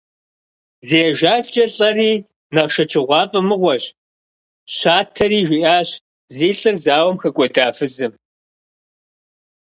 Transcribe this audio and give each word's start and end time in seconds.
Зи 0.87 0.99
ажалкӀэ 1.09 1.65
лӀэри 1.75 2.11
нэхъ 2.53 2.71
шэчыгъуафӀэ 2.73 3.41
мыгъуэщ,– 3.47 3.83
щатэри 4.75 5.39
жиӀащ 5.47 5.89
зи 6.35 6.49
лӀыр 6.57 6.75
зауэм 6.83 7.17
хэкӀуэда 7.21 7.65
фызым. 7.77 8.13